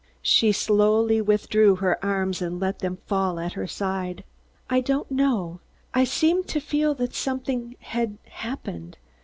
She 0.23 0.51
slowly 0.51 1.21
withdrew 1.21 1.75
her 1.75 2.03
arms 2.03 2.41
and 2.41 2.59
let 2.59 2.79
them 2.79 2.97
fall 3.05 3.39
at 3.39 3.53
her 3.53 3.67
side. 3.67 4.23
"I 4.67 4.79
don't 4.81 5.11
know. 5.11 5.59
I 5.93 6.05
seemed 6.05 6.47
to 6.47 6.59
feel 6.59 6.95
that 6.95 7.13
something 7.13 7.75
had 7.79 8.17
happened. 8.25 8.97